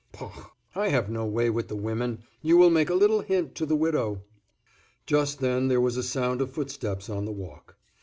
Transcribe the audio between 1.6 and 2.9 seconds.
the women, you will make